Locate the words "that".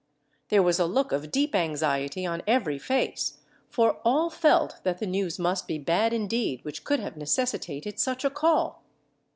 4.83-4.97